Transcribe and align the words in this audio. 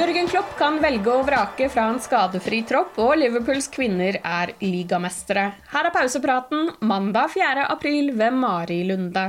Jørgen 0.00 0.30
Klopp 0.32 0.54
kan 0.56 0.78
velge 0.80 1.12
og 1.12 1.26
vrake 1.28 1.66
fra 1.68 1.82
en 1.90 1.98
skadefri 2.00 2.62
tropp, 2.64 2.94
og 3.04 3.18
Liverpools 3.20 3.66
kvinner 3.68 4.16
er 4.16 4.54
ligamestere. 4.62 5.42
Her 5.74 5.88
er 5.90 5.92
pausepraten 5.92 6.70
mandag 6.88 7.34
4. 7.34 7.66
april 7.68 8.08
ved 8.16 8.32
Mari 8.32 8.78
Lunde. 8.88 9.26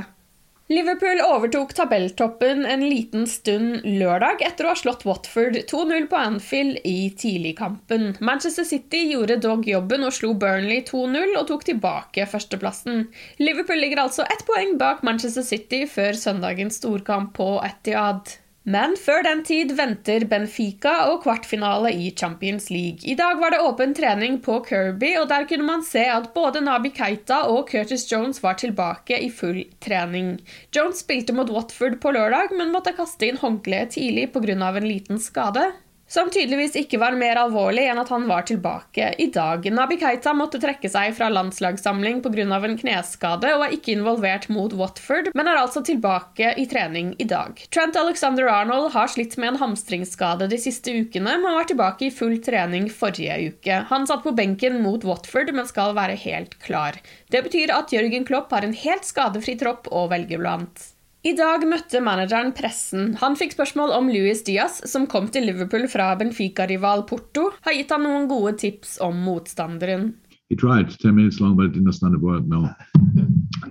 Liverpool 0.72 1.20
overtok 1.26 1.74
tabelltoppen 1.76 2.64
en 2.64 2.86
liten 2.88 3.26
stund 3.28 3.84
lørdag 3.84 4.40
etter 4.46 4.64
å 4.64 4.72
ha 4.72 4.78
slått 4.80 5.04
Watford 5.04 5.58
2-0 5.68 6.08
på 6.08 6.16
Anfield 6.16 6.80
i 6.88 7.10
tidligkampen. 7.20 8.14
Manchester 8.24 8.64
City 8.64 9.02
gjorde 9.10 9.42
dog 9.44 9.68
jobben 9.68 10.06
og 10.08 10.16
slo 10.16 10.32
Burnley 10.32 10.86
2-0 10.88 11.34
og 11.36 11.50
tok 11.52 11.66
tilbake 11.68 12.24
førsteplassen. 12.32 13.10
Liverpool 13.42 13.84
ligger 13.84 14.06
altså 14.06 14.24
ett 14.24 14.46
poeng 14.48 14.78
bak 14.80 15.04
Manchester 15.04 15.44
City 15.44 15.84
før 15.84 16.16
søndagens 16.16 16.80
storkamp 16.80 17.36
på 17.36 17.58
Etihad. 17.60 18.38
Men 18.62 18.92
før 18.94 19.24
den 19.26 19.40
tid 19.42 19.72
venter 19.74 20.22
Benfica 20.30 20.92
og 21.10 21.24
kvartfinale 21.24 21.90
i 21.98 22.12
Champions 22.14 22.68
League. 22.70 23.02
I 23.02 23.16
dag 23.18 23.40
var 23.40 23.50
det 23.50 23.58
åpen 23.66 23.94
trening 23.98 24.38
på 24.44 24.60
Kirby, 24.68 25.16
og 25.18 25.26
der 25.32 25.48
kunne 25.50 25.66
man 25.66 25.82
se 25.82 26.04
at 26.06 26.30
både 26.34 26.62
Nabi 26.62 26.92
Keita 26.94 27.40
og 27.50 27.72
Curtis 27.72 28.06
Jones 28.10 28.38
var 28.42 28.60
tilbake 28.62 29.18
i 29.18 29.30
full 29.34 29.64
trening. 29.82 30.36
Jones 30.76 31.02
spilte 31.02 31.34
mot 31.34 31.50
Watford 31.50 31.98
på 32.04 32.14
lørdag, 32.14 32.54
men 32.54 32.70
måtte 32.70 32.94
kaste 32.94 33.32
inn 33.32 33.42
håndkleet 33.42 33.96
tidlig 33.98 34.30
pga. 34.30 34.54
en 34.54 34.86
liten 34.86 35.18
skade. 35.18 35.72
Som 36.12 36.28
tydeligvis 36.28 36.74
ikke 36.76 36.98
var 37.00 37.14
mer 37.16 37.38
alvorlig 37.40 37.86
enn 37.88 37.96
at 38.02 38.10
han 38.12 38.26
var 38.28 38.44
tilbake 38.44 39.14
i 39.24 39.30
dag. 39.32 39.64
Nabi 39.72 39.96
Keita 39.96 40.34
måtte 40.36 40.58
trekke 40.60 40.90
seg 40.92 41.14
fra 41.16 41.30
landslagssamling 41.32 42.20
pga. 42.20 42.44
en 42.52 42.76
kneskade 42.76 43.54
og 43.56 43.64
er 43.64 43.72
ikke 43.78 43.94
involvert 43.94 44.50
mot 44.52 44.76
Watford, 44.76 45.30
men 45.32 45.48
er 45.48 45.62
altså 45.62 45.80
tilbake 45.80 46.52
i 46.60 46.68
trening 46.68 47.14
i 47.16 47.24
dag. 47.24 47.64
Trent 47.72 47.96
Alexander 47.96 48.52
Arnold 48.52 48.92
har 48.92 49.08
slitt 49.08 49.38
med 49.38 49.54
en 49.54 49.60
hamstringsskade 49.64 50.52
de 50.52 50.60
siste 50.60 50.92
ukene, 50.92 51.38
men 51.40 51.56
var 51.56 51.64
tilbake 51.64 52.10
i 52.10 52.12
full 52.12 52.36
trening 52.44 52.90
forrige 52.92 53.40
uke. 53.48 53.82
Han 53.88 54.04
satt 54.06 54.26
på 54.28 54.36
benken 54.36 54.82
mot 54.84 55.08
Watford, 55.08 55.54
men 55.56 55.64
skal 55.64 55.96
være 55.96 56.20
helt 56.28 56.58
klar. 56.60 57.00
Det 57.32 57.40
betyr 57.48 57.72
at 57.72 57.88
Jørgen 57.88 58.28
Klopp 58.28 58.52
har 58.52 58.68
en 58.68 58.76
helt 58.76 59.08
skadefri 59.08 59.56
tropp 59.56 59.88
å 59.88 60.10
velge 60.12 60.36
blant. 60.36 60.92
I 61.22 61.36
dag 61.38 61.62
møtte 61.70 62.00
manageren 62.02 62.48
pressen. 62.50 63.12
Han 63.20 63.36
fikk 63.38 63.52
spørsmål 63.54 63.92
om 63.94 64.08
Luis 64.10 64.40
Diaz, 64.42 64.80
som 64.90 65.04
kom 65.06 65.28
til 65.30 65.44
Liverpool 65.46 65.84
fra 65.86 66.08
Benfica-rival 66.18 67.04
Porto, 67.06 67.44
har 67.62 67.76
gitt 67.76 67.94
han 67.94 68.02
noen 68.02 68.26
gode 68.26 68.56
tips 68.58 68.96
om 69.06 69.20
motstanderen. 69.22 70.16
He 70.50 70.58
tried 70.58 70.90
10 70.90 71.14
minutes 71.14 71.38
long, 71.38 71.54
but 71.54 71.70
didn't 71.70 71.86
understand 71.86 72.16
a 72.16 72.18
word, 72.18 72.48
no. 72.50 72.66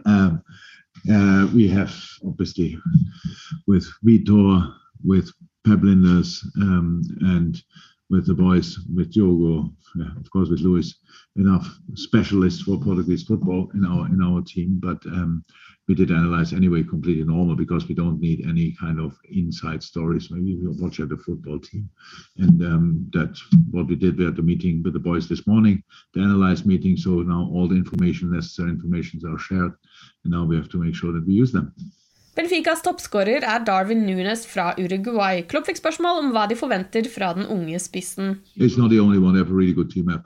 Um, 0.05 0.39
uh, 1.11 1.45
we 1.53 1.67
have, 1.67 1.91
obviously, 2.23 2.77
with 3.67 3.85
Vitor, 4.01 4.71
with 5.03 5.27
Pep 5.67 5.83
Linders, 5.83 6.41
um, 6.55 7.01
and 7.21 7.61
with 8.11 8.27
the 8.27 8.33
boys, 8.33 8.77
with 8.93 9.13
Diogo, 9.13 9.71
yeah, 9.95 10.11
of 10.17 10.29
course, 10.31 10.49
with 10.49 10.59
Luis, 10.59 10.99
enough 11.37 11.79
specialists 11.95 12.61
for 12.61 12.77
Portuguese 12.77 13.23
football 13.23 13.71
in 13.73 13.85
our 13.85 14.05
in 14.07 14.21
our 14.21 14.41
team. 14.41 14.79
But 14.81 15.03
um, 15.05 15.45
we 15.87 15.95
did 15.95 16.11
analyze 16.11 16.51
anyway 16.51 16.83
completely 16.83 17.23
normal 17.23 17.55
because 17.55 17.87
we 17.87 17.95
don't 17.95 18.19
need 18.19 18.45
any 18.45 18.75
kind 18.79 18.99
of 18.99 19.17
inside 19.31 19.81
stories. 19.81 20.29
Maybe 20.29 20.55
we 20.55 20.67
watch 20.67 20.99
at 20.99 21.07
the 21.07 21.17
football 21.17 21.59
team, 21.59 21.89
and 22.37 22.61
um, 22.61 23.09
that's 23.13 23.41
what 23.71 23.87
we 23.87 23.95
did. 23.95 24.17
We 24.17 24.25
had 24.25 24.35
the 24.35 24.41
meeting 24.41 24.83
with 24.83 24.93
the 24.93 24.99
boys 24.99 25.29
this 25.29 25.47
morning, 25.47 25.81
the 26.13 26.21
analyze 26.21 26.65
meeting. 26.65 26.97
So 26.97 27.11
now 27.21 27.49
all 27.53 27.69
the 27.69 27.75
information, 27.77 28.31
necessary 28.31 28.71
informations 28.71 29.23
are 29.23 29.39
shared, 29.39 29.71
and 30.25 30.33
now 30.33 30.43
we 30.43 30.57
have 30.57 30.69
to 30.69 30.83
make 30.83 30.95
sure 30.95 31.13
that 31.13 31.25
we 31.25 31.33
use 31.33 31.53
them. 31.53 31.73
Benficas 32.41 32.81
toppskårer 32.81 33.43
er 33.45 33.65
Darwin 33.67 33.99
Núñez 34.01 34.47
fra 34.49 34.71
Uruguay. 34.81 35.43
Klopp 35.45 35.67
fikk 35.69 35.77
spørsmål 35.77 36.21
om 36.23 36.29
hva 36.33 36.47
de 36.49 36.55
forventer 36.57 37.05
fra 37.05 37.35
den 37.37 37.45
unge 37.45 37.77
spissen. 37.77 38.39
Really 38.57 38.73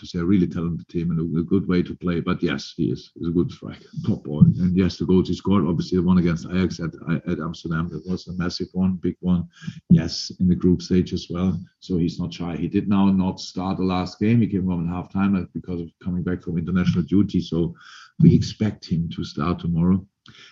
say. 0.08 0.22
Really 0.22 0.48
talented 0.48 0.88
team 0.88 1.12
and 1.12 1.20
a, 1.20 1.40
a 1.40 1.44
good 1.44 1.68
way 1.68 1.84
to 1.84 1.94
play. 1.94 2.22
But 2.22 2.42
yes, 2.42 2.74
he 2.78 2.86
is 2.86 3.12
a 3.28 3.32
good 3.32 3.52
striker, 3.52 3.90
top 4.08 4.24
boy. 4.24 4.44
And 4.64 4.78
yes, 4.78 4.96
the 4.98 5.06
goals 5.06 5.28
he 5.28 5.36
scored, 5.36 5.68
obviously 5.68 5.98
the 5.98 6.08
one 6.08 6.18
against 6.18 6.46
Ajax 6.46 6.80
at, 6.80 6.94
Amsterdam, 7.40 7.92
was 8.06 8.28
a 8.30 8.34
massive 8.34 8.70
one, 8.72 8.94
big 9.04 9.18
one. 9.20 9.50
Yes, 9.90 10.32
in 10.40 10.48
the 10.48 10.56
group 10.56 10.82
stage 10.82 11.12
as 11.12 11.28
well. 11.30 11.60
So 11.82 11.98
he's 11.98 12.18
not 12.18 12.34
shy. 12.34 12.56
He 12.56 12.70
did 12.70 12.88
now 12.88 13.12
not 13.12 13.42
start 13.42 13.76
the 13.76 13.84
last 13.84 14.20
game. 14.20 14.40
He 14.40 14.48
came 14.48 14.72
in 14.72 14.88
half 14.88 15.12
time 15.12 15.50
because 15.54 15.82
of 15.82 15.90
coming 16.02 16.24
back 16.24 16.44
from 16.44 16.58
international 16.58 17.04
duty. 17.04 17.42
So 17.42 17.76
we 18.22 18.34
expect 18.34 18.86
him 18.86 19.10
to 19.16 19.26
start 19.26 19.60
tomorrow. 19.60 20.00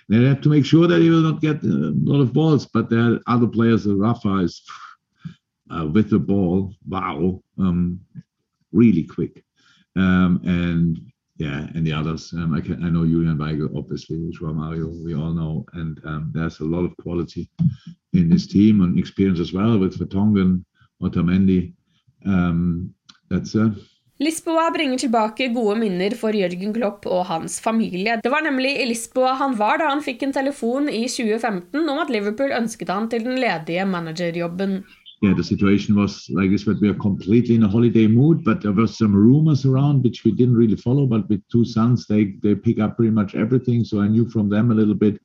They 0.10 0.24
have 0.24 0.42
to 0.42 0.50
make 0.50 0.66
sure 0.66 0.88
that 0.88 1.02
he 1.02 1.10
will 1.10 1.22
not 1.22 1.42
get 1.42 1.64
a 1.64 1.94
lot 2.04 2.22
of 2.22 2.34
balls, 2.34 2.66
but 2.66 2.90
there 2.90 3.14
are 3.14 3.20
other 3.28 3.48
players. 3.48 3.86
Rafa 3.86 4.38
is 4.40 4.62
uh, 5.70 5.88
with 5.88 6.10
the 6.10 6.20
ball, 6.20 6.74
wow, 6.88 7.42
um, 7.58 8.00
really 8.72 9.04
quick, 9.04 9.44
um, 9.96 10.42
and 10.44 11.00
yeah, 11.38 11.68
and 11.74 11.86
the 11.86 11.94
others. 11.94 12.32
Um, 12.34 12.54
I, 12.54 12.62
can, 12.62 12.84
I 12.84 12.90
know 12.90 13.06
Julian 13.06 13.38
Weigl, 13.38 13.76
obviously, 13.78 14.30
Joao 14.32 14.54
Mario, 14.54 14.88
we 14.88 15.16
all 15.16 15.34
know, 15.34 15.66
and 15.74 16.00
um, 16.06 16.32
there's 16.34 16.60
a 16.60 16.66
lot 16.66 16.86
of 16.86 16.96
quality 16.98 17.50
in 18.14 18.30
this 18.30 18.46
team 18.46 18.82
and 18.82 19.00
experience 19.00 19.40
as 19.40 19.54
well 19.54 19.78
with 19.78 19.98
Vertonghen, 19.98 20.64
Otamendi. 21.02 21.74
Um, 22.26 22.94
that's 23.30 23.56
uh, 23.56 23.72
Lisboa 24.24 24.70
bringer 24.72 25.02
tilbake 25.02 25.50
gode 25.56 25.76
minner 25.82 26.16
for 26.16 26.36
Jørgen 26.38 26.74
Klopp 26.76 27.08
og 27.10 27.26
hans 27.28 27.60
familie. 27.64 28.20
Det 28.24 28.32
var 28.32 28.46
nemlig 28.46 28.76
i 28.80 28.88
Lisboa 28.88 29.34
han 29.40 29.58
var 29.60 29.82
da 29.82 29.90
han 29.92 30.04
fikk 30.06 30.24
en 30.24 30.36
telefon 30.36 30.88
i 30.88 31.06
2015 31.12 31.82
om 31.82 32.00
at 32.00 32.12
Liverpool 32.14 32.54
ønsket 32.56 32.94
han 32.94 33.10
til 33.12 33.26
den 33.28 33.40
ledige 33.42 33.86
managerjobben. 33.86 34.84
yeah, 35.24 35.34
the 35.34 35.44
situation 35.44 35.96
was 35.96 36.30
like 36.30 36.52
this, 36.52 36.66
but 36.66 36.82
we 36.82 36.90
are 36.90 36.94
completely 36.96 37.56
in 37.56 37.64
a 37.64 37.68
holiday 37.68 38.08
mood. 38.08 38.44
But 38.44 38.62
there 38.62 38.74
were 38.74 38.88
some 38.88 39.16
rumors 39.16 39.66
around 39.66 40.04
which 40.04 40.26
we 40.26 40.32
didn't 40.34 40.58
really 40.58 40.76
follow. 40.76 41.06
But 41.06 41.30
with 41.30 41.48
two 41.50 41.64
sons, 41.64 42.08
they 42.08 42.36
they 42.44 42.56
pick 42.56 42.80
up 42.80 42.98
pretty 42.98 43.12
much 43.12 43.34
everything. 43.34 43.86
So 43.86 44.02
I 44.02 44.10
knew 44.10 44.30
from 44.30 44.50
them 44.50 44.70
a 44.70 44.76
little 44.76 45.00
bit 45.06 45.22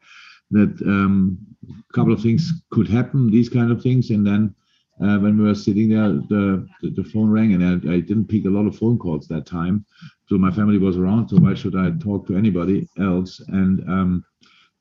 that 0.53 0.81
um, 0.87 1.39
a 1.69 1.93
couple 1.93 2.13
of 2.13 2.23
things 2.23 2.53
could 2.71 2.89
happen, 2.89 3.31
these 3.31 3.49
kind 3.49 3.73
of 3.73 3.83
things, 3.83 4.11
and 4.11 4.25
then 4.25 4.55
uh, 5.01 5.19
when 5.19 5.39
we 5.39 5.45
were 5.45 5.55
sitting 5.55 5.89
there, 5.89 6.09
the, 6.09 6.69
the, 6.83 7.05
phone 7.05 7.31
rang, 7.31 7.55
and 7.55 7.65
I, 7.65 7.95
I, 7.95 8.01
didn't 8.01 8.27
pick 8.27 8.45
a 8.47 8.51
lot 8.51 8.67
of 8.67 8.77
phone 8.77 8.99
calls 8.99 9.29
that 9.29 9.47
time. 9.47 9.85
So 10.29 10.37
my 10.37 10.51
family 10.51 10.79
was 10.79 10.97
around, 10.97 11.29
so 11.29 11.37
why 11.37 11.55
should 11.55 11.77
I 11.77 11.91
talk 12.03 12.27
to 12.27 12.37
anybody 12.37 12.89
else? 12.99 13.41
And 13.49 13.89
um, 13.89 14.25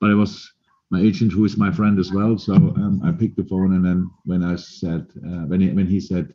but 0.02 0.10
I 0.10 0.16
was 0.16 0.52
my 0.90 1.02
agent, 1.02 1.34
who 1.34 1.46
is 1.46 1.58
my 1.58 1.72
friend 1.72 2.00
as 2.00 2.12
well. 2.12 2.38
So 2.38 2.54
um, 2.54 3.02
I 3.04 3.12
picked 3.12 3.38
the 3.38 3.44
phone, 3.44 3.74
and 3.76 3.86
then 3.86 4.10
when 4.26 4.44
I 4.44 4.56
said 4.56 5.08
uh, 5.26 5.46
when 5.46 5.62
he, 5.62 5.70
when 5.70 5.88
he 5.88 6.00
said, 6.00 6.34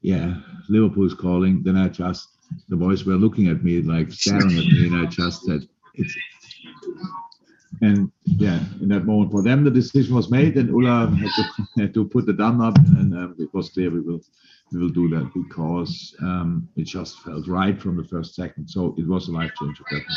"Yeah, 0.00 0.34
Liverpool's 0.68 1.14
calling," 1.14 1.62
then 1.62 1.76
I 1.76 1.88
just 1.88 2.28
the 2.68 2.76
boys 2.76 3.04
were 3.04 3.14
looking 3.14 3.48
at 3.48 3.62
me 3.62 3.82
like 3.82 4.10
staring 4.12 4.58
at 4.58 4.64
me, 4.64 4.86
and 4.88 4.96
I 4.96 5.06
just 5.06 5.44
said, 5.44 5.60
"It's." 5.94 6.16
And 7.82 8.10
yeah, 8.24 8.60
in 8.80 8.88
that 8.88 9.06
moment, 9.06 9.32
for 9.32 9.42
them, 9.42 9.64
the 9.64 9.70
decision 9.70 10.14
was 10.14 10.30
made, 10.30 10.56
and 10.56 10.70
Ulla 10.70 11.10
had 11.16 11.30
to, 11.36 11.68
had 11.80 11.94
to 11.94 12.04
put 12.04 12.26
the 12.26 12.34
thumb 12.34 12.60
up, 12.60 12.76
and 12.78 13.14
um, 13.14 13.36
it 13.38 13.48
was 13.54 13.70
clear 13.70 13.90
we 13.90 14.00
will 14.00 14.20
we 14.72 14.80
will 14.80 14.90
do 14.90 15.08
that 15.08 15.32
because 15.34 16.14
um, 16.22 16.68
it 16.76 16.84
just 16.84 17.20
felt 17.20 17.48
right 17.48 17.80
from 17.80 17.96
the 17.96 18.04
first 18.04 18.34
second. 18.34 18.68
So 18.68 18.94
it 18.98 19.06
was 19.06 19.28
a 19.28 19.32
life 19.32 19.52
changer. 19.58 19.82
Definitely. 19.84 20.14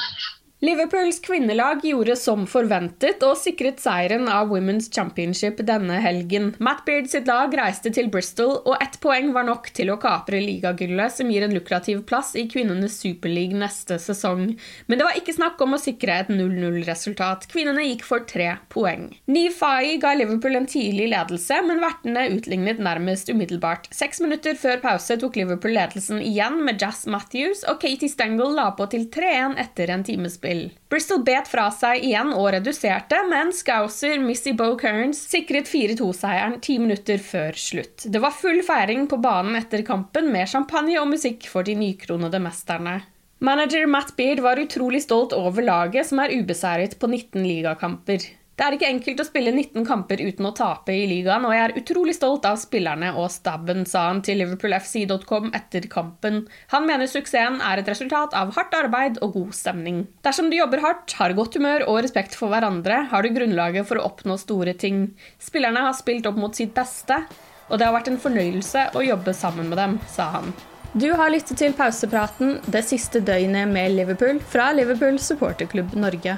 Liverpools 0.64 1.20
kvinnelag 1.20 1.82
gjorde 1.84 2.14
som 2.16 2.46
forventet 2.48 3.20
og 3.28 3.34
sikret 3.36 3.82
seieren 3.84 4.30
av 4.32 4.48
Women's 4.48 4.86
Championship 4.88 5.58
denne 5.68 5.98
helgen. 6.00 6.54
Matt 6.64 6.86
Beard 6.88 7.10
sitt 7.12 7.28
lag 7.28 7.52
reiste 7.60 7.92
til 7.92 8.08
Bristol, 8.08 8.54
og 8.64 8.78
ett 8.80 8.96
poeng 9.04 9.34
var 9.36 9.44
nok 9.44 9.68
til 9.76 9.92
å 9.92 9.98
kapre 10.00 10.40
ligagullet, 10.40 11.12
som 11.12 11.28
gir 11.28 11.44
en 11.44 11.52
lukrativ 11.52 12.06
plass 12.08 12.32
i 12.40 12.46
kvinnenes 12.48 12.96
superleague 13.02 13.60
neste 13.60 13.98
sesong. 14.00 14.54
Men 14.88 15.02
det 15.02 15.08
var 15.10 15.20
ikke 15.20 15.36
snakk 15.36 15.60
om 15.66 15.76
å 15.76 15.82
sikre 15.84 16.22
et 16.22 16.32
0-0-resultat. 16.32 17.50
Kvinnene 17.52 17.84
gikk 17.90 18.08
for 18.08 18.24
tre 18.32 18.54
poeng. 18.72 19.10
Nifai 19.28 19.98
ga 20.00 20.14
Liverpool 20.16 20.56
en 20.62 20.70
tidlig 20.72 21.10
ledelse, 21.12 21.60
men 21.68 21.84
vertene 21.84 22.30
utlignet 22.38 22.80
nærmest 22.80 23.34
umiddelbart. 23.34 23.92
Seks 23.92 24.24
minutter 24.24 24.56
før 24.56 24.80
pause 24.88 25.20
tok 25.20 25.42
Liverpool 25.44 25.76
ledelsen 25.76 26.24
igjen 26.24 26.64
med 26.64 26.80
Jazz 26.80 27.04
Matthews, 27.04 27.68
og 27.68 27.84
Katie 27.84 28.16
Stengel 28.16 28.56
la 28.56 28.72
på 28.80 28.88
til 28.96 29.10
3-1 29.12 29.60
etter 29.68 29.92
en 29.92 30.08
timespill 30.08 30.52
spill. 30.53 30.53
Bristol 30.92 31.24
bet 31.26 31.50
fra 31.50 31.70
seg 31.74 32.04
igjen 32.06 32.34
og 32.36 32.52
reduserte, 32.56 33.20
men 33.30 33.54
Scouser 33.56 34.20
Missy 34.22 34.54
Bo 34.58 34.74
Kearns 34.80 35.22
sikret 35.32 35.70
4-2-seieren 35.72 36.60
ti 36.64 36.78
minutter 36.82 37.22
før 37.24 37.58
slutt. 37.58 38.06
Det 38.06 38.22
var 38.24 38.36
full 38.36 38.62
feiring 38.66 39.08
på 39.10 39.20
banen 39.24 39.58
etter 39.60 39.86
kampen 39.88 40.30
med 40.34 40.50
champagne 40.52 41.00
og 41.02 41.10
musikk 41.14 41.48
for 41.50 41.66
de 41.66 41.78
nykronede 41.80 42.42
mesterne. 42.44 43.00
Manager 43.44 43.90
Matt 43.92 44.14
Beard 44.16 44.40
var 44.40 44.62
utrolig 44.62 45.02
stolt 45.04 45.34
over 45.36 45.66
laget, 45.66 46.08
som 46.08 46.22
er 46.24 46.32
ubeseiret 46.32 46.96
på 47.00 47.10
19 47.10 47.44
ligakamper. 47.44 48.24
Det 48.54 48.62
er 48.62 48.76
ikke 48.76 48.90
enkelt 48.92 49.22
å 49.24 49.26
spille 49.26 49.50
19 49.50 49.86
kamper 49.88 50.20
uten 50.22 50.46
å 50.46 50.52
tape 50.54 50.94
i 50.94 51.08
ligaen, 51.10 51.46
og 51.48 51.56
jeg 51.56 51.64
er 51.64 51.72
utrolig 51.80 52.14
stolt 52.14 52.44
av 52.46 52.60
spillerne 52.62 53.10
og 53.18 53.32
staben, 53.34 53.82
sa 53.90 54.04
han 54.12 54.22
til 54.26 54.44
liverpoolfc.com 54.44 55.50
etter 55.58 55.88
kampen. 55.90 56.44
Han 56.70 56.86
mener 56.86 57.10
suksessen 57.10 57.58
er 57.66 57.82
et 57.82 57.90
resultat 57.90 58.38
av 58.38 58.54
hardt 58.54 58.78
arbeid 58.78 59.18
og 59.26 59.34
god 59.40 59.58
stemning. 59.58 60.04
Dersom 60.22 60.52
du 60.54 60.60
jobber 60.60 60.84
hardt, 60.86 61.16
har 61.18 61.34
godt 61.34 61.58
humør 61.58 61.88
og 61.88 62.04
respekt 62.06 62.38
for 62.38 62.54
hverandre, 62.54 63.08
har 63.10 63.26
du 63.26 63.34
grunnlaget 63.34 63.90
for 63.90 63.98
å 63.98 64.06
oppnå 64.12 64.38
store 64.38 64.78
ting. 64.78 65.08
Spillerne 65.42 65.88
har 65.88 65.98
spilt 65.98 66.30
opp 66.30 66.38
mot 66.38 66.54
sitt 66.54 66.78
beste, 66.78 67.24
og 67.72 67.82
det 67.82 67.90
har 67.90 67.98
vært 67.98 68.14
en 68.14 68.22
fornøyelse 68.22 68.92
å 68.94 69.02
jobbe 69.02 69.34
sammen 69.34 69.74
med 69.74 69.82
dem, 69.82 69.98
sa 70.14 70.30
han. 70.38 70.54
Du 70.94 71.10
har 71.18 71.34
lyttet 71.34 71.58
til 71.58 71.74
pausepraten 71.74 72.60
det 72.70 72.86
siste 72.86 73.18
døgnet 73.26 73.66
med 73.74 73.96
Liverpool 73.98 74.38
fra 74.46 74.70
Liverpool 74.78 75.18
supporterklubb 75.18 75.98
Norge. 75.98 76.38